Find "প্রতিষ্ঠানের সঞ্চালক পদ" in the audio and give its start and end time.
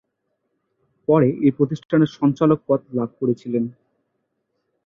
1.57-2.81